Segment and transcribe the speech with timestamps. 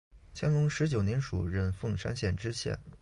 [0.33, 2.79] 乾隆十九年署任凤山县知县。